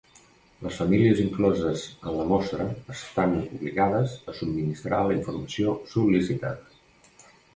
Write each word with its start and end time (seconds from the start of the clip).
Les 0.67 0.77
famílies 0.77 1.19
incloses 1.23 1.83
en 2.11 2.15
la 2.19 2.25
mostra 2.31 2.65
estan 2.95 3.35
obligades 3.41 4.15
a 4.33 4.37
subministrar 4.39 5.03
la 5.11 5.17
informació 5.19 5.77
sol·licitada. 5.93 7.29